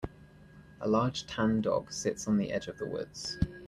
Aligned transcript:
A 0.79 0.87
large 0.89 1.27
tan 1.27 1.61
dog 1.61 1.93
sits 1.93 2.27
on 2.27 2.37
the 2.39 2.51
edge 2.51 2.67
of 2.67 2.79
the 2.79 2.87
woods. 2.87 3.37